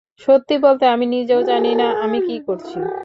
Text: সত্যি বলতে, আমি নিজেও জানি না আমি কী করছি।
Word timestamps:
সত্যি 0.21 0.55
বলতে, 0.57 0.85
আমি 0.87 1.05
নিজেও 1.07 1.41
জানি 1.43 1.71
না 1.75 1.87
আমি 2.03 2.19
কী 2.21 2.35
করছি। 2.47 2.79